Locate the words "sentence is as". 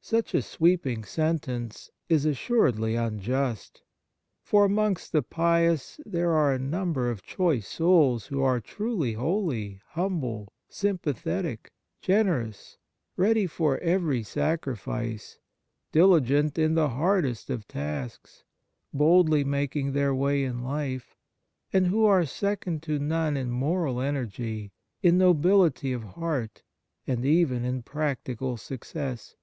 1.02-2.36